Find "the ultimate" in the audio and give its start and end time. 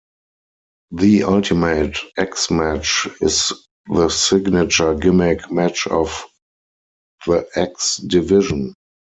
0.89-1.99